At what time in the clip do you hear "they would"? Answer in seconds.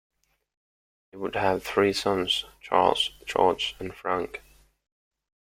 1.11-1.35